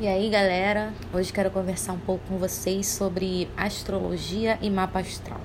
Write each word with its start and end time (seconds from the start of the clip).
E 0.00 0.08
aí, 0.08 0.30
galera, 0.30 0.94
hoje 1.12 1.30
quero 1.30 1.50
conversar 1.50 1.92
um 1.92 1.98
pouco 1.98 2.24
com 2.26 2.38
vocês 2.38 2.86
sobre 2.86 3.46
astrologia 3.54 4.58
e 4.62 4.70
mapa 4.70 5.00
astral. 5.00 5.42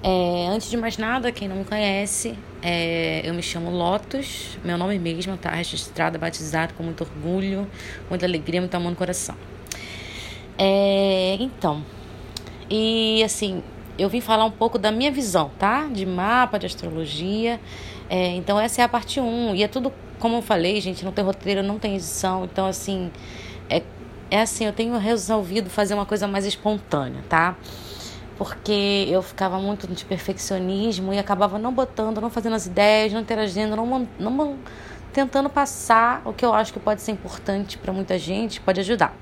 É, 0.00 0.46
antes 0.46 0.70
de 0.70 0.76
mais 0.76 0.96
nada, 0.96 1.32
quem 1.32 1.48
não 1.48 1.56
me 1.56 1.64
conhece, 1.64 2.38
é, 2.62 3.22
eu 3.24 3.34
me 3.34 3.42
chamo 3.42 3.68
Lotus, 3.68 4.56
meu 4.64 4.78
nome 4.78 5.00
mesmo, 5.00 5.36
tá 5.36 5.50
registrado, 5.50 6.16
batizado 6.16 6.74
com 6.74 6.84
muito 6.84 7.00
orgulho, 7.00 7.66
muita 8.08 8.24
alegria, 8.24 8.60
muito 8.60 8.72
amor 8.76 8.90
no 8.90 8.96
coração. 8.96 9.34
É, 10.56 11.36
então, 11.40 11.84
e 12.70 13.20
assim, 13.24 13.64
eu 13.98 14.08
vim 14.08 14.20
falar 14.20 14.44
um 14.44 14.50
pouco 14.52 14.78
da 14.78 14.92
minha 14.92 15.10
visão, 15.10 15.50
tá? 15.58 15.88
De 15.88 16.06
mapa, 16.06 16.56
de 16.56 16.66
astrologia. 16.66 17.58
É, 18.08 18.28
então, 18.28 18.60
essa 18.60 18.80
é 18.80 18.84
a 18.84 18.88
parte 18.88 19.18
1. 19.18 19.56
E 19.56 19.64
é 19.64 19.66
tudo, 19.66 19.92
como 20.20 20.36
eu 20.36 20.42
falei, 20.42 20.80
gente, 20.80 21.04
não 21.04 21.10
tem 21.10 21.24
roteiro, 21.24 21.64
não 21.64 21.80
tem 21.80 21.96
edição. 21.96 22.44
Então, 22.44 22.66
assim, 22.66 23.10
é, 24.30 24.40
assim, 24.40 24.64
eu 24.64 24.72
tenho 24.72 24.96
resolvido 24.98 25.70
fazer 25.70 25.94
uma 25.94 26.06
coisa 26.06 26.26
mais 26.26 26.44
espontânea, 26.44 27.22
tá? 27.28 27.56
Porque 28.36 29.06
eu 29.08 29.22
ficava 29.22 29.58
muito 29.58 29.86
de 29.86 30.04
perfeccionismo 30.04 31.12
e 31.12 31.18
acabava 31.18 31.58
não 31.58 31.72
botando, 31.72 32.20
não 32.20 32.28
fazendo 32.28 32.54
as 32.54 32.66
ideias, 32.66 33.12
não 33.12 33.20
interagindo, 33.20 33.74
não, 33.76 34.08
não 34.18 34.58
tentando 35.12 35.48
passar 35.48 36.20
o 36.24 36.32
que 36.32 36.44
eu 36.44 36.52
acho 36.52 36.72
que 36.72 36.78
pode 36.78 37.00
ser 37.00 37.12
importante 37.12 37.78
para 37.78 37.92
muita 37.92 38.18
gente, 38.18 38.60
pode 38.60 38.80
ajudar. 38.80 39.16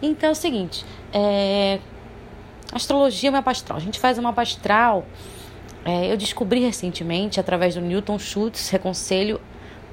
Então 0.00 0.30
é 0.30 0.32
o 0.32 0.34
seguinte, 0.34 0.84
é, 1.12 1.78
astrologia 2.72 3.28
é 3.28 3.32
mapa 3.32 3.50
astral. 3.50 3.76
A 3.76 3.80
gente 3.80 3.98
faz 3.98 4.16
uma 4.16 4.30
mapa 4.30 4.42
astral. 4.42 5.04
É, 5.84 6.10
eu 6.10 6.16
descobri 6.16 6.60
recentemente 6.60 7.38
através 7.38 7.74
do 7.74 7.80
Newton 7.80 8.18
Schultz, 8.18 8.70
reconselho 8.70 9.40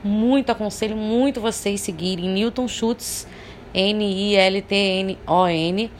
muito, 0.04 0.52
aconselho 0.52 0.96
muito 0.96 1.41
vocês 1.41 1.82
seguirem 1.82 2.30
Newton 2.30 2.68
Schultz 2.68 3.27
N-I-L-T-N-O-N, 3.73 5.91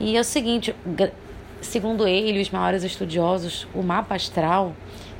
E 0.00 0.16
é 0.16 0.20
o 0.20 0.24
seguinte, 0.24 0.74
segundo 1.60 2.06
ele, 2.06 2.40
os 2.40 2.50
maiores 2.50 2.84
estudiosos, 2.84 3.66
o 3.74 3.82
mapa 3.82 4.14
astral, 4.14 4.74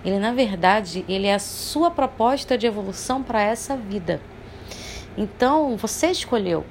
ele 0.05 0.19
na 0.19 0.33
verdade, 0.33 1.05
ele 1.09 1.27
é 1.27 1.35
a 1.35 1.39
sua 1.39 1.91
proposta 1.91 2.57
de 2.57 2.67
evolução 2.67 3.23
para 3.23 3.43
essa 3.43 3.77
vida. 3.77 4.21
Então, 5.17 5.77
você 5.77 6.09
escolheu 6.09 6.65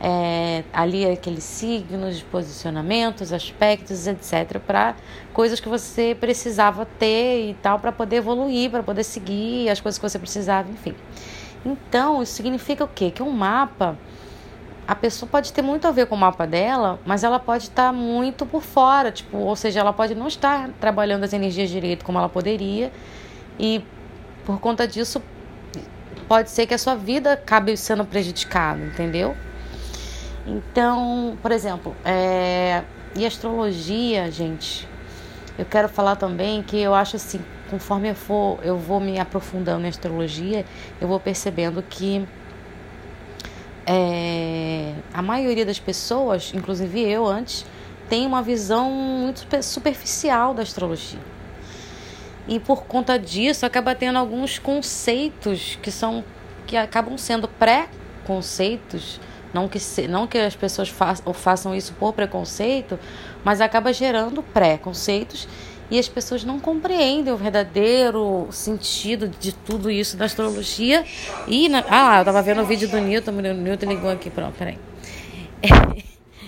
é, 0.00 0.62
ali 0.72 1.04
aqueles 1.04 1.42
signos, 1.44 2.22
posicionamentos, 2.22 3.32
aspectos, 3.32 4.06
etc., 4.06 4.58
para 4.64 4.94
coisas 5.32 5.58
que 5.60 5.68
você 5.68 6.16
precisava 6.18 6.86
ter 6.86 7.50
e 7.50 7.54
tal, 7.54 7.78
para 7.78 7.90
poder 7.90 8.16
evoluir, 8.16 8.70
para 8.70 8.82
poder 8.82 9.04
seguir 9.04 9.68
as 9.68 9.80
coisas 9.80 9.98
que 9.98 10.08
você 10.08 10.18
precisava, 10.18 10.70
enfim. 10.70 10.94
Então, 11.66 12.22
isso 12.22 12.34
significa 12.34 12.84
o 12.84 12.88
quê? 12.88 13.10
Que 13.10 13.22
um 13.22 13.30
mapa, 13.30 13.98
a 14.86 14.94
pessoa 14.94 15.28
pode 15.28 15.52
ter 15.52 15.62
muito 15.62 15.86
a 15.88 15.90
ver 15.90 16.06
com 16.06 16.14
o 16.14 16.18
mapa 16.18 16.46
dela, 16.46 17.00
mas 17.04 17.24
ela 17.24 17.38
pode 17.40 17.64
estar 17.64 17.92
muito 17.92 18.46
por 18.46 18.62
fora, 18.62 19.10
tipo, 19.10 19.36
ou 19.36 19.56
seja, 19.56 19.80
ela 19.80 19.92
pode 19.92 20.14
não 20.14 20.28
estar 20.28 20.70
trabalhando 20.80 21.24
as 21.24 21.32
energias 21.32 21.68
direito 21.68 22.04
como 22.04 22.18
ela 22.18 22.28
poderia, 22.28 22.92
e 23.58 23.82
por 24.46 24.60
conta 24.60 24.86
disso 24.86 25.20
pode 26.28 26.50
ser 26.50 26.66
que 26.66 26.74
a 26.74 26.78
sua 26.78 26.94
vida 26.94 27.32
acabe 27.32 27.76
sendo 27.76 28.04
prejudicada, 28.04 28.80
entendeu? 28.84 29.34
Então, 30.46 31.36
por 31.42 31.50
exemplo, 31.50 31.96
é... 32.04 32.82
e 33.16 33.24
astrologia, 33.24 34.30
gente, 34.30 34.86
eu 35.58 35.64
quero 35.64 35.88
falar 35.88 36.16
também 36.16 36.62
que 36.62 36.78
eu 36.78 36.94
acho 36.94 37.16
assim, 37.16 37.40
conforme 37.70 38.10
eu 38.10 38.14
for, 38.14 38.58
eu 38.62 38.76
vou 38.76 39.00
me 39.00 39.18
aprofundando 39.18 39.84
em 39.84 39.88
astrologia, 39.88 40.64
eu 41.00 41.08
vou 41.08 41.18
percebendo 41.18 41.82
que 41.82 42.26
é, 43.86 44.92
a 45.14 45.22
maioria 45.22 45.64
das 45.64 45.78
pessoas, 45.78 46.52
inclusive 46.54 47.00
eu 47.00 47.26
antes, 47.26 47.64
tem 48.08 48.26
uma 48.26 48.42
visão 48.42 48.90
muito 48.90 49.46
superficial 49.62 50.52
da 50.52 50.62
astrologia 50.62 51.37
e 52.48 52.58
por 52.58 52.84
conta 52.84 53.18
disso 53.18 53.66
acaba 53.66 53.94
tendo 53.94 54.18
alguns 54.18 54.58
conceitos 54.58 55.78
que 55.82 55.90
são 55.90 56.24
que 56.66 56.76
acabam 56.76 57.16
sendo 57.16 57.48
pré-conceitos, 57.48 59.18
não 59.54 59.66
que 59.68 59.78
se, 59.78 60.06
não 60.06 60.26
que 60.26 60.36
as 60.36 60.54
pessoas 60.54 60.88
façam, 60.90 61.32
façam 61.32 61.74
isso 61.74 61.94
por 61.94 62.12
preconceito, 62.12 62.98
mas 63.42 63.60
acaba 63.60 63.92
gerando 63.92 64.42
pré-conceitos 64.42 65.48
e 65.90 65.98
as 65.98 66.08
pessoas 66.08 66.44
não 66.44 66.60
compreendem 66.60 67.32
o 67.32 67.36
verdadeiro 67.36 68.48
sentido 68.50 69.28
de 69.28 69.52
tudo 69.52 69.90
isso 69.90 70.18
da 70.18 70.26
astrologia. 70.26 71.04
E 71.46 71.68
na, 71.68 71.82
ah, 71.88 72.20
eu 72.20 72.24
tava 72.26 72.42
vendo 72.42 72.60
o 72.60 72.66
vídeo 72.66 72.88
do 72.88 72.98
Newton, 72.98 73.30
o 73.30 73.40
Newton 73.40 73.86
ligou 73.86 74.10
aqui, 74.10 74.28
pronto, 74.28 74.54
peraí. 74.58 74.78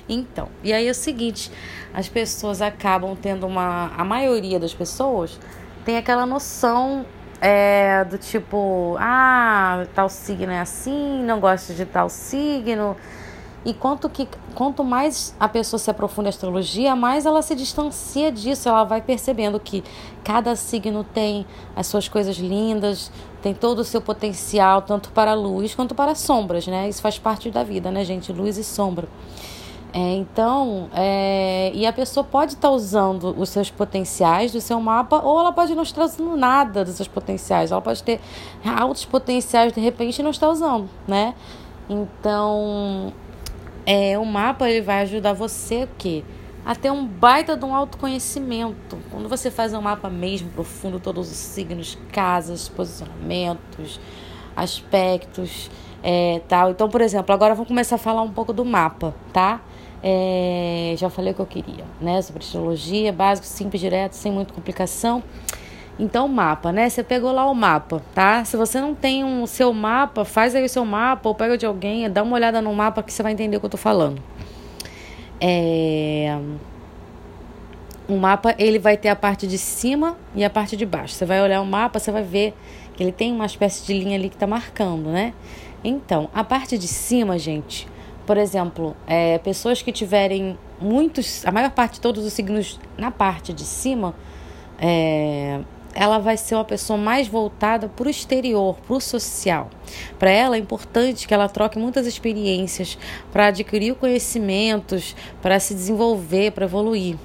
então, 0.06 0.49
e 0.62 0.72
aí 0.75 0.87
é 0.87 0.91
o 0.91 0.94
seguinte, 0.94 1.50
as 1.94 2.09
pessoas 2.09 2.60
acabam 2.60 3.16
tendo 3.16 3.47
uma 3.47 3.91
a 3.97 4.05
maioria 4.05 4.60
das 4.60 4.75
pessoas 4.75 5.39
tem 5.85 5.97
aquela 5.97 6.27
noção 6.27 7.05
é, 7.41 8.05
do 8.05 8.19
tipo, 8.19 8.97
ah, 8.99 9.87
tal 9.95 10.09
signo 10.09 10.53
é 10.53 10.61
assim, 10.61 11.23
não 11.25 11.41
gosto 11.41 11.73
de 11.75 11.87
tal 11.87 12.09
signo. 12.09 12.97
E 13.63 13.75
quanto, 13.75 14.09
que, 14.09 14.27
quanto 14.55 14.83
mais 14.83 15.35
a 15.39 15.47
pessoa 15.47 15.79
se 15.79 15.91
aprofunda 15.91 16.29
em 16.29 16.31
astrologia, 16.31 16.97
mais 16.97 17.27
ela 17.27 17.43
se 17.43 17.55
distancia 17.55 18.33
disso. 18.33 18.69
Ela 18.69 18.85
vai 18.85 19.03
percebendo 19.03 19.61
que 19.61 19.85
cada 20.25 20.57
signo 20.57 21.05
tem 21.05 21.47
as 21.77 21.87
suas 21.87 22.09
coisas 22.09 22.37
lindas, 22.37 23.13
tem 23.43 23.53
todo 23.53 23.81
o 23.81 23.85
seu 23.85 24.01
potencial, 24.01 24.81
tanto 24.81 25.11
para 25.11 25.35
luz 25.35 25.75
quanto 25.75 25.95
para 25.95 26.13
as 26.13 26.21
sombras, 26.21 26.67
né? 26.67 26.89
Isso 26.89 27.03
faz 27.03 27.19
parte 27.19 27.51
da 27.51 27.63
vida, 27.63 27.91
né, 27.91 28.03
gente? 28.03 28.33
Luz 28.33 28.57
e 28.57 28.65
sombra. 28.65 29.07
É, 29.93 30.15
então, 30.15 30.89
é, 30.95 31.73
e 31.75 31.84
a 31.84 31.93
pessoa 31.93 32.23
pode 32.23 32.53
estar 32.53 32.69
tá 32.69 32.75
usando 32.75 33.34
os 33.37 33.49
seus 33.49 33.71
potenciais 33.71 34.53
do 34.53 34.61
seu 34.61 34.81
mapa, 34.81 35.21
ou 35.21 35.41
ela 35.41 35.53
pode 35.53 35.75
não 35.75 35.83
estar 35.83 36.05
usando 36.05 36.37
nada 36.37 36.84
dos 36.84 36.95
seus 36.95 37.09
potenciais. 37.09 37.73
Ela 37.73 37.83
pode 37.83 38.03
ter 38.03 38.21
altos 38.65 39.05
potenciais 39.05 39.73
de 39.73 39.81
repente 39.81 40.21
e 40.21 40.23
não 40.23 40.31
estar 40.31 40.49
usando, 40.49 40.89
né? 41.09 41.34
Então, 41.89 43.12
é, 43.84 44.17
o 44.17 44.25
mapa 44.25 44.69
ele 44.69 44.81
vai 44.81 45.03
ajudar 45.03 45.33
você 45.33 45.84
o 45.84 45.89
quê? 45.99 46.22
a 46.65 46.75
ter 46.75 46.91
um 46.91 47.07
baita 47.07 47.57
de 47.57 47.65
um 47.65 47.75
autoconhecimento. 47.75 48.99
Quando 49.11 49.28
você 49.28 49.51
faz 49.51 49.72
um 49.72 49.81
mapa 49.81 50.11
mesmo 50.11 50.51
profundo, 50.51 51.01
todos 51.01 51.31
os 51.31 51.37
signos, 51.37 51.99
casas, 52.12 52.69
posicionamentos, 52.69 53.99
aspectos, 54.55 55.71
é, 56.03 56.41
tal. 56.49 56.71
Então, 56.71 56.89
por 56.89 57.01
exemplo, 57.01 57.34
agora 57.34 57.55
vamos 57.55 57.69
começar 57.69 57.97
a 57.97 57.99
falar 57.99 58.22
um 58.22 58.31
pouco 58.31 58.53
do 58.53 58.65
mapa, 58.65 59.15
tá? 59.33 59.61
É, 60.03 60.94
já 60.97 61.11
falei 61.11 61.33
o 61.33 61.34
que 61.34 61.41
eu 61.41 61.47
queria, 61.47 61.84
né? 62.00 62.22
Sobre 62.22 62.43
astrologia, 62.43 63.12
básico, 63.12 63.47
simples, 63.47 63.81
direto, 63.81 64.15
sem 64.15 64.33
muita 64.33 64.53
complicação. 64.55 65.22
Então, 65.99 66.27
mapa, 66.27 66.72
né? 66.72 66.88
Você 66.88 67.05
pegou 67.05 67.31
lá 67.31 67.44
o 67.50 67.55
mapa, 67.55 68.03
tá? 68.15 68.43
Se 68.44 68.56
você 68.56 68.81
não 68.81 68.94
tem 68.94 69.22
um 69.22 69.47
seu 69.47 69.72
mapa, 69.75 70.25
faz 70.25 70.55
aí 70.55 70.65
o 70.65 70.69
seu 70.69 70.84
mapa 70.84 71.28
ou 71.28 71.34
pega 71.34 71.59
de 71.59 71.66
alguém, 71.66 72.10
dá 72.10 72.22
uma 72.22 72.34
olhada 72.34 72.62
no 72.62 72.72
mapa 72.72 73.03
que 73.03 73.12
você 73.12 73.22
vai 73.22 73.33
entender 73.33 73.59
o 73.59 73.60
que 73.60 73.66
eu 73.66 73.71
tô 73.71 73.77
falando. 73.77 74.22
É... 75.39 76.39
O 78.09 78.16
mapa, 78.16 78.55
ele 78.59 78.78
vai 78.78 78.97
ter 78.97 79.09
a 79.09 79.15
parte 79.15 79.47
de 79.47 79.59
cima 79.59 80.16
e 80.34 80.43
a 80.43 80.49
parte 80.49 80.75
de 80.77 80.87
baixo. 80.87 81.15
Você 81.15 81.27
vai 81.27 81.43
olhar 81.43 81.60
o 81.60 81.66
mapa, 81.66 81.99
você 81.99 82.10
vai 82.10 82.22
ver 82.22 82.55
que 82.94 83.03
ele 83.03 83.12
tem 83.12 83.33
uma 83.33 83.47
espécie 83.47 83.87
de 83.87 83.93
linha 83.93 84.16
ali 84.16 84.31
que 84.31 84.37
tá 84.39 84.47
marcando, 84.47 85.10
né? 85.10 85.34
Então, 85.84 86.30
a 86.34 86.42
parte 86.42 86.77
de 86.78 86.89
cima, 86.89 87.39
gente, 87.39 87.86
por 88.30 88.38
exemplo, 88.38 88.97
é, 89.09 89.38
pessoas 89.38 89.82
que 89.82 89.91
tiverem 89.91 90.56
muitos, 90.80 91.44
a 91.44 91.50
maior 91.50 91.72
parte 91.72 91.94
de 91.94 92.00
todos 92.00 92.24
os 92.24 92.32
signos 92.32 92.78
na 92.97 93.10
parte 93.10 93.53
de 93.53 93.65
cima, 93.65 94.15
é, 94.78 95.59
ela 95.97 96.21
vai 96.21 96.36
ser 96.36 96.54
uma 96.54 96.65
pessoa 96.65 96.97
mais 96.97 97.27
voltada 97.27 97.88
para 97.88 98.06
o 98.06 98.09
exterior, 98.09 98.77
para 98.86 98.94
o 98.94 99.00
social. 99.00 99.68
Para 100.16 100.30
ela 100.30 100.54
é 100.54 100.60
importante 100.60 101.27
que 101.27 101.34
ela 101.34 101.48
troque 101.48 101.77
muitas 101.77 102.06
experiências 102.06 102.97
para 103.32 103.48
adquirir 103.48 103.97
conhecimentos, 103.97 105.16
para 105.42 105.59
se 105.59 105.74
desenvolver, 105.74 106.53
para 106.53 106.66
evoluir. 106.66 107.16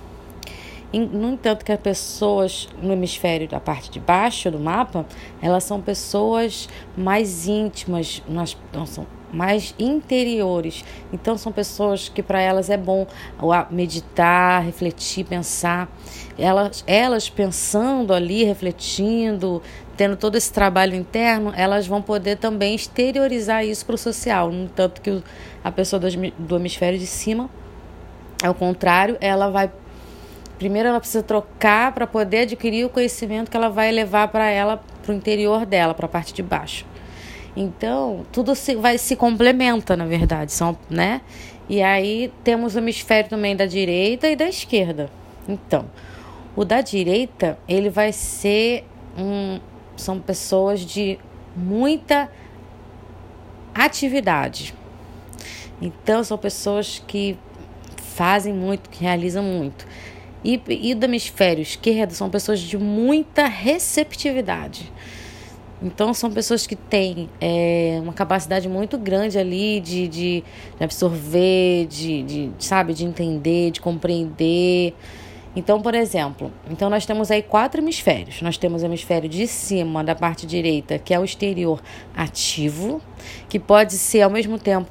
No 0.91 1.33
entanto, 1.33 1.63
que 1.63 1.71
as 1.71 1.79
pessoas 1.79 2.67
no 2.81 2.91
hemisfério 2.91 3.47
da 3.47 3.59
parte 3.59 3.91
de 3.91 3.99
baixo 3.99 4.49
do 4.49 4.59
mapa, 4.59 5.05
elas 5.39 5.65
são 5.65 5.79
pessoas 5.79 6.67
mais 6.97 7.47
íntimas, 7.47 8.23
não 8.27 8.87
são 8.87 9.05
mais 9.35 9.75
interiores. 9.77 10.85
Então 11.11 11.37
são 11.37 11.51
pessoas 11.51 12.07
que 12.07 12.23
para 12.23 12.41
elas 12.41 12.69
é 12.69 12.77
bom 12.77 13.05
meditar, 13.69 14.63
refletir, 14.63 15.25
pensar. 15.25 15.89
Elas, 16.37 16.83
elas 16.87 17.29
pensando 17.29 18.13
ali, 18.13 18.43
refletindo, 18.43 19.61
tendo 19.97 20.15
todo 20.15 20.35
esse 20.35 20.51
trabalho 20.51 20.95
interno, 20.95 21.53
elas 21.55 21.85
vão 21.85 22.01
poder 22.01 22.37
também 22.37 22.73
exteriorizar 22.75 23.65
isso 23.65 23.85
para 23.85 23.95
o 23.95 23.97
social. 23.97 24.51
No 24.51 24.69
tanto 24.69 25.01
que 25.01 25.21
a 25.63 25.71
pessoa 25.71 25.99
do 25.99 26.55
hemisfério 26.55 26.97
de 26.97 27.07
cima, 27.07 27.49
ao 28.43 28.53
contrário, 28.53 29.17
ela 29.19 29.49
vai 29.49 29.69
primeiro 30.57 30.88
ela 30.88 31.01
precisa 31.01 31.21
trocar 31.21 31.91
para 31.91 32.07
poder 32.07 32.39
adquirir 32.39 32.85
o 32.85 32.89
conhecimento 32.89 33.51
que 33.51 33.57
ela 33.57 33.69
vai 33.69 33.91
levar 33.91 34.29
para 34.29 34.49
ela 34.49 34.81
para 35.03 35.11
o 35.11 35.15
interior 35.15 35.65
dela, 35.65 35.93
para 35.93 36.05
a 36.05 36.09
parte 36.09 36.33
de 36.33 36.41
baixo. 36.41 36.85
Então, 37.55 38.25
tudo 38.31 38.53
se, 38.53 38.75
vai 38.75 38.97
se 38.97 39.15
complementa, 39.15 39.95
na 39.95 40.05
verdade, 40.05 40.51
são, 40.51 40.77
né? 40.89 41.21
E 41.69 41.81
aí 41.81 42.31
temos 42.43 42.75
o 42.75 42.79
hemisfério 42.79 43.29
também 43.29 43.55
da 43.55 43.65
direita 43.65 44.27
e 44.27 44.35
da 44.35 44.47
esquerda. 44.47 45.09
Então, 45.47 45.85
o 46.55 46.65
da 46.65 46.81
direita, 46.81 47.57
ele 47.67 47.89
vai 47.89 48.11
ser 48.11 48.85
um 49.17 49.59
são 49.95 50.19
pessoas 50.19 50.81
de 50.81 51.17
muita 51.55 52.29
atividade. 53.73 54.73
Então, 55.81 56.23
são 56.23 56.37
pessoas 56.37 57.01
que 57.07 57.37
fazem 57.97 58.53
muito, 58.53 58.89
que 58.89 59.01
realizam 59.01 59.43
muito. 59.43 59.85
E, 60.43 60.61
e 60.67 60.93
do 60.93 61.05
hemisfério 61.05 61.61
esquerdo 61.61 62.11
são 62.11 62.29
pessoas 62.29 62.59
de 62.59 62.77
muita 62.77 63.47
receptividade. 63.47 64.91
Então, 65.81 66.13
são 66.13 66.31
pessoas 66.31 66.66
que 66.66 66.75
têm 66.75 67.30
é, 67.39 68.00
uma 68.01 68.13
capacidade 68.13 68.68
muito 68.68 68.98
grande 68.98 69.38
ali 69.38 69.80
de, 69.80 70.07
de, 70.07 70.44
de 70.77 70.83
absorver, 70.83 71.86
de, 71.88 72.24
de, 72.24 72.51
sabe, 72.60 72.94
de 72.94 73.06
entender, 73.06 73.72
de 73.72 73.81
compreender. 73.81 74.94
Então, 75.56 75.81
por 75.81 75.94
exemplo, 75.94 76.51
então 76.69 76.89
nós 76.89 77.06
temos 77.06 77.30
aí 77.31 77.42
quatro 77.42 77.81
hemisférios. 77.81 78.42
Nós 78.42 78.57
temos 78.57 78.83
o 78.83 78.86
hemisfério 78.86 79.30
de 79.30 79.48
cima, 79.48 80.04
da 80.04 80.16
parte 80.16 80.45
direita, 80.45 80.98
que 80.98 81.13
é 81.13 81.19
o 81.19 81.24
exterior 81.24 81.81
ativo, 82.16 83.01
que 83.48 83.60
pode 83.60 83.94
ser 83.94 84.22
ao 84.22 84.30
mesmo 84.30 84.57
tempo 84.57 84.89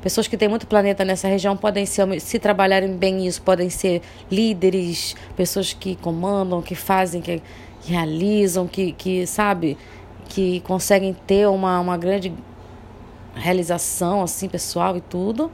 Pessoas 0.00 0.28
que 0.28 0.36
têm 0.36 0.48
muito 0.48 0.64
planeta 0.66 1.04
nessa 1.04 1.26
região 1.26 1.56
podem 1.56 1.84
ser, 1.84 2.20
se 2.20 2.38
trabalharem 2.38 2.96
bem 2.96 3.26
isso, 3.26 3.42
podem 3.42 3.68
ser 3.68 4.00
líderes, 4.30 5.16
pessoas 5.36 5.72
que 5.72 5.96
comandam, 5.96 6.62
que 6.62 6.76
fazem, 6.76 7.20
que, 7.20 7.42
realizam, 7.84 8.66
que, 8.66 8.92
que, 8.92 9.26
sabe, 9.26 9.76
que 10.28 10.60
conseguem 10.60 11.14
ter 11.26 11.48
uma, 11.48 11.80
uma 11.80 11.96
grande 11.96 12.32
realização, 13.34 14.22
assim, 14.22 14.48
pessoal 14.48 14.96
e 14.96 15.00
tudo. 15.00 15.50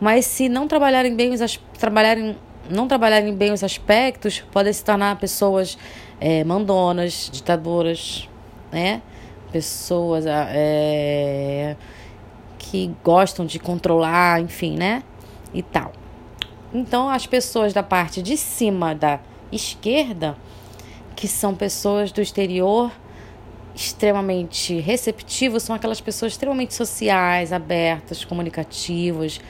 Mas 0.00 0.26
se 0.26 0.48
não 0.48 0.66
trabalharem 0.66 1.14
bem 1.14 1.32
os 1.32 1.60
trabalharem 1.78 2.36
não 2.68 2.88
trabalharem 2.88 3.34
bem 3.34 3.52
os 3.52 3.62
aspectos, 3.62 4.40
podem 4.50 4.72
se 4.72 4.82
tornar 4.82 5.18
pessoas 5.18 5.76
é, 6.18 6.42
mandonas, 6.44 7.28
ditadoras, 7.30 8.28
né? 8.72 9.02
Pessoas 9.52 10.24
é, 10.26 11.76
que 12.58 12.90
gostam 13.04 13.44
de 13.44 13.58
controlar, 13.58 14.40
enfim, 14.40 14.76
né? 14.76 15.02
E 15.52 15.62
tal. 15.62 15.92
Então, 16.72 17.08
as 17.08 17.26
pessoas 17.26 17.72
da 17.72 17.82
parte 17.82 18.20
de 18.20 18.36
cima 18.36 18.94
da 18.94 19.20
esquerda, 19.52 20.36
que 21.14 21.28
são 21.28 21.54
pessoas 21.54 22.10
do 22.10 22.20
exterior 22.20 22.90
extremamente 23.74 24.78
receptivos, 24.80 25.62
são 25.62 25.74
aquelas 25.74 26.00
pessoas 26.00 26.32
extremamente 26.32 26.74
sociais, 26.74 27.52
abertas, 27.52 28.24
comunicativas, 28.24 29.40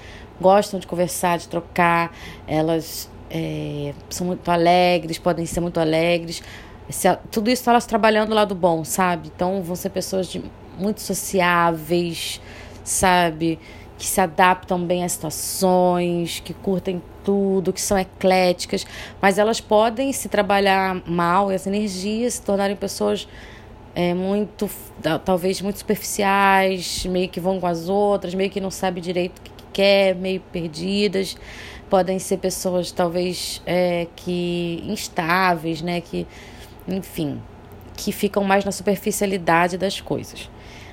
gostam 0.41 0.81
de 0.81 0.87
conversar, 0.87 1.39
de 1.39 1.49
trocar, 1.49 2.17
elas 2.47 3.09
é, 3.31 3.93
são 4.09 4.27
muito 4.27 4.49
alegres, 4.51 5.19
podem 5.19 5.45
ser 5.45 5.61
muito 5.61 5.79
alegres. 5.79 6.43
tudo 7.31 7.51
isso 7.51 7.69
elas 7.69 7.85
trabalhando 7.85 8.33
o 8.33 8.35
lado 8.35 8.55
bom, 8.55 8.85
sabe? 8.85 9.31
Então 9.35 9.63
vão 9.63 9.77
ser 9.77 9.91
pessoas 9.91 10.29
de, 10.29 10.43
muito 10.79 11.01
sociáveis, 11.01 12.41
sabe? 12.83 13.59
Que 13.99 14.07
se 14.07 14.21
adaptam 14.21 14.83
bem 14.85 15.05
às 15.05 15.13
situações, 15.13 16.41
que 16.41 16.55
curtem 16.55 17.03
tudo, 17.23 17.73
que 17.73 17.81
são 17.81 17.99
ecléticas, 17.99 18.87
mas 19.21 19.39
elas 19.39 19.61
podem 19.61 20.13
se 20.13 20.29
trabalhar 20.29 21.03
mal 21.07 21.51
e 21.51 21.55
as 21.55 21.67
energias 21.67 22.35
se 22.35 22.43
tornarem 22.43 22.77
pessoas 22.77 23.27
é, 23.95 24.13
muito, 24.13 24.69
talvez 25.25 25.61
muito 25.61 25.79
superficiais, 25.79 27.07
meio 27.07 27.29
que 27.29 27.39
vão 27.39 27.61
com 27.61 27.67
as 27.67 27.89
outras, 27.89 28.35
meio 28.35 28.51
que 28.51 28.61
não 28.61 28.71
sabe 28.71 29.01
direito 29.01 29.39
o 29.39 29.43
que 29.43 29.51
quer, 29.73 30.15
meio 30.15 30.41
perdidas. 30.41 31.37
Podem 31.89 32.19
ser 32.19 32.39
pessoas 32.39 32.91
talvez 32.91 33.63
é, 33.65 34.09
que 34.17 34.83
instáveis, 34.87 35.81
né? 35.81 36.01
Que, 36.01 36.27
enfim, 36.89 37.41
que 37.97 38.11
ficam 38.11 38.43
mais 38.43 38.65
na 38.65 38.73
superficialidade 38.73 39.79
das 39.79 40.01
coisas. 40.01 40.51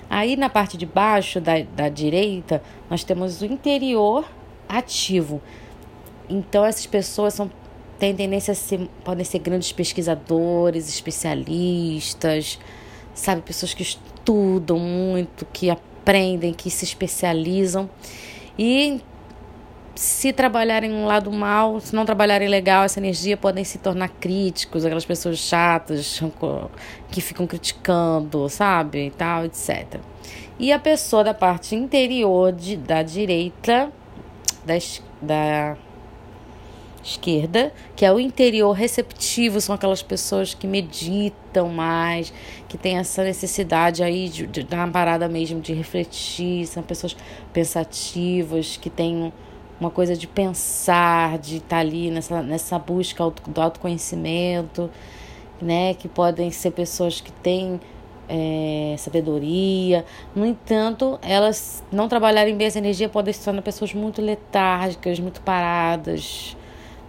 Aí 0.09 0.35
na 0.35 0.49
parte 0.49 0.77
de 0.77 0.85
baixo 0.85 1.39
da, 1.39 1.61
da 1.75 1.89
direita, 1.89 2.61
nós 2.89 3.03
temos 3.03 3.41
o 3.41 3.45
interior 3.45 4.25
ativo. 4.67 5.41
Então 6.29 6.63
essas 6.63 6.85
pessoas 6.85 7.33
são 7.33 7.49
têm 7.97 8.15
tendência 8.15 8.51
a 8.51 8.55
ser, 8.55 8.89
podem 9.03 9.23
ser 9.23 9.39
grandes 9.39 9.71
pesquisadores, 9.71 10.89
especialistas, 10.89 12.57
sabe, 13.21 13.41
pessoas 13.41 13.73
que 13.73 13.83
estudam 13.83 14.79
muito, 14.79 15.45
que 15.53 15.69
aprendem, 15.69 16.53
que 16.53 16.69
se 16.69 16.83
especializam. 16.83 17.89
E 18.57 19.01
se 19.95 20.33
trabalharem 20.33 20.91
um 20.91 21.05
lado 21.05 21.31
mal, 21.31 21.79
se 21.79 21.95
não 21.95 22.05
trabalharem 22.05 22.47
legal 22.47 22.83
essa 22.83 22.99
energia, 22.99 23.37
podem 23.37 23.63
se 23.63 23.77
tornar 23.77 24.09
críticos, 24.09 24.83
aquelas 24.83 25.05
pessoas 25.05 25.37
chatas 25.37 26.21
que 27.11 27.21
ficam 27.21 27.45
criticando, 27.45 28.49
sabe? 28.49 29.07
E 29.07 29.11
tal, 29.11 29.45
etc. 29.45 29.99
E 30.57 30.71
a 30.71 30.79
pessoa 30.79 31.23
da 31.23 31.33
parte 31.33 31.75
interior 31.75 32.51
de, 32.51 32.77
da 32.77 33.03
direita, 33.03 33.91
da, 34.65 34.73
da 35.21 35.77
esquerda, 37.03 37.73
que 37.95 38.05
é 38.05 38.11
o 38.11 38.19
interior 38.19 38.71
receptivo, 38.73 39.59
são 39.59 39.73
aquelas 39.73 40.03
pessoas 40.03 40.53
que 40.53 40.67
meditam 40.67 41.69
mais, 41.69 42.33
que 42.67 42.77
têm 42.77 42.97
essa 42.97 43.23
necessidade 43.23 44.03
aí 44.03 44.29
de, 44.29 44.45
de 44.45 44.75
uma 44.75 44.87
parada 44.87 45.27
mesmo, 45.27 45.59
de 45.59 45.73
refletir, 45.73 46.67
são 46.67 46.83
pessoas 46.83 47.15
pensativas, 47.51 48.77
que 48.77 48.89
têm 48.89 49.33
uma 49.79 49.89
coisa 49.89 50.15
de 50.15 50.27
pensar, 50.27 51.39
de 51.39 51.57
estar 51.57 51.67
tá 51.67 51.79
ali 51.79 52.11
nessa, 52.11 52.43
nessa 52.43 52.77
busca 52.77 53.23
do 53.47 53.59
autoconhecimento, 53.59 54.91
né? 55.59 55.95
Que 55.95 56.07
podem 56.07 56.51
ser 56.51 56.69
pessoas 56.71 57.19
que 57.19 57.31
têm 57.31 57.79
é, 58.29 58.95
sabedoria. 58.97 60.05
No 60.35 60.45
entanto, 60.45 61.19
elas 61.23 61.83
não 61.91 62.07
trabalharem 62.07 62.55
bem 62.55 62.67
essa 62.67 62.77
energia 62.77 63.09
podem 63.09 63.33
se 63.33 63.43
tornar 63.43 63.63
pessoas 63.63 63.93
muito 63.93 64.21
letárgicas, 64.21 65.19
muito 65.19 65.41
paradas, 65.41 66.55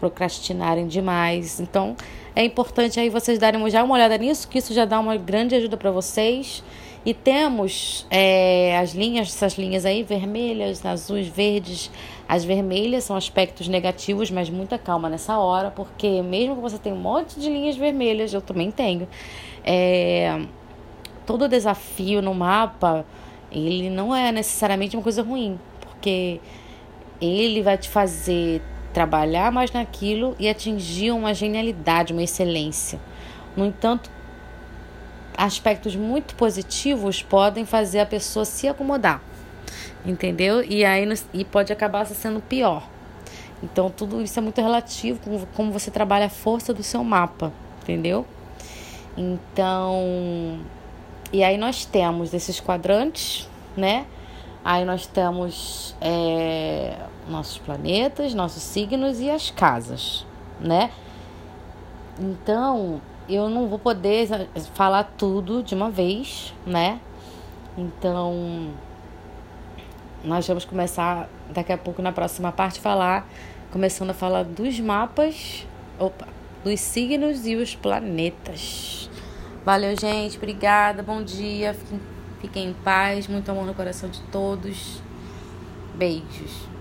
procrastinarem 0.03 0.89
demais. 0.89 1.61
Então, 1.61 1.97
é 2.35 2.45
importante 2.45 2.99
aí 2.99 3.09
vocês 3.09 3.39
darem 3.39 3.71
já 3.71 3.85
uma 3.85 3.95
olhada 3.95 4.19
nisso, 4.19 4.49
que 4.49 4.59
isso 4.59 4.75
já 4.75 4.85
dá 4.85 4.99
uma 4.99 5.17
grande 5.17 5.55
ajuda 5.55 5.77
para 5.77 5.93
vocês. 5.93 6.65
E 7.07 7.15
temos 7.15 8.05
é, 8.11 8.77
as 8.79 8.95
linhas, 8.95 9.29
essas 9.29 9.55
linhas 9.55 9.85
aí, 9.87 10.03
vermelhas, 10.03 10.85
azuis, 10.85 11.29
verdes. 11.29 11.89
As 12.29 12.45
vermelhas 12.45 13.05
são 13.05 13.15
aspectos 13.15 13.69
negativos, 13.69 14.29
mas 14.29 14.51
muita 14.51 14.77
calma 14.77 15.09
nessa 15.09 15.39
hora, 15.39 15.71
porque 15.71 16.21
mesmo 16.21 16.57
que 16.57 16.63
você 16.63 16.79
tenha 16.79 16.95
um 16.95 17.01
monte 17.01 17.39
de 17.39 17.49
linhas 17.49 17.77
vermelhas, 17.77 18.35
eu 18.35 18.41
também 18.41 18.73
tenho. 18.73 19.07
É, 19.65 20.41
todo 21.25 21.49
desafio 21.49 22.21
no 22.21 22.35
mapa, 22.35 23.05
ele 23.53 23.89
não 23.89 24.15
é 24.15 24.33
necessariamente 24.33 24.97
uma 24.97 25.03
coisa 25.03 25.23
ruim, 25.23 25.59
porque 25.81 26.41
ele 27.21 27.63
vai 27.63 27.79
te 27.79 27.89
fazer 27.89 28.61
trabalhar 28.93 29.51
mais 29.51 29.73
naquilo 29.73 30.37
e 30.39 30.49
atingir 30.49 31.13
uma 31.13 31.35
genialidade, 31.35 32.13
uma 32.13 32.23
excelência. 32.23 33.01
No 33.57 33.67
entanto, 33.67 34.11
aspectos 35.37 35.97
muito 35.97 36.35
positivos 36.35 37.23
podem 37.23 37.65
fazer 37.65 38.01
a 38.01 38.07
pessoa 38.07 38.45
se 38.45 38.69
acomodar, 38.69 39.21
entendeu? 40.05 40.63
E 40.63 40.85
aí 40.85 41.07
e 41.33 41.45
pode 41.45 41.73
acabar 41.73 42.05
sendo 42.07 42.41
pior. 42.41 42.89
Então 43.63 43.91
tudo 43.91 44.21
isso 44.21 44.39
é 44.39 44.43
muito 44.43 44.61
relativo 44.61 45.21
com 45.21 45.47
como 45.55 45.73
você 45.73 45.91
trabalha 45.91 46.27
a 46.27 46.31
força 46.31 46.75
do 46.75 46.83
seu 46.83 47.03
mapa, 47.05 47.53
entendeu? 47.83 48.27
Então, 49.17 50.59
e 51.33 51.45
aí 51.45 51.57
nós 51.57 51.85
temos 51.85 52.33
esses 52.35 52.61
quadrantes, 52.61 53.49
né? 53.77 54.07
Aí 54.65 54.85
nós 54.85 55.07
temos 55.07 55.97
é, 56.01 56.97
nossos 57.29 57.59
planetas, 57.59 58.33
nossos 58.33 58.63
signos 58.63 59.21
e 59.21 59.29
as 59.29 59.51
casas, 59.51 60.25
né? 60.61 60.91
Então, 62.19 63.01
eu 63.29 63.49
não 63.49 63.67
vou 63.67 63.79
poder 63.79 64.29
falar 64.75 65.05
tudo 65.17 65.63
de 65.63 65.75
uma 65.75 65.91
vez, 65.91 66.55
né? 66.65 67.01
Então, 67.77 68.71
nós 70.23 70.47
vamos 70.47 70.65
começar 70.65 71.29
daqui 71.51 71.73
a 71.73 71.79
pouco 71.79 72.01
na 72.01 72.13
próxima 72.13 72.53
parte 72.53 72.79
falar, 72.79 73.27
começando 73.73 74.11
a 74.11 74.15
falar 74.15 74.45
dos 74.45 74.79
mapas, 74.79 75.67
opa, 75.99 76.29
dos 76.63 76.79
signos 76.79 77.47
e 77.47 77.57
os 77.57 77.75
planetas. 77.75 79.11
Valeu, 79.65 79.99
gente. 79.99 80.37
Obrigada. 80.37 81.03
Bom 81.03 81.23
dia. 81.23 81.75
Fiquem 81.75 82.12
Fiquem 82.43 82.71
em 82.71 82.73
paz, 82.73 83.29
muito 83.29 83.49
amor 83.53 83.65
no 83.65 83.73
coração 83.73 84.11
de 84.11 84.21
todos. 84.25 85.01
Beijos. 85.95 86.72